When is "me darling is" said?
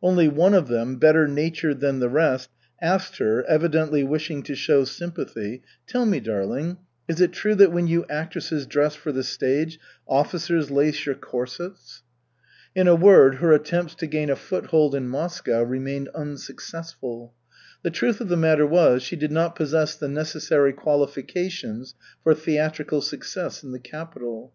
6.06-7.20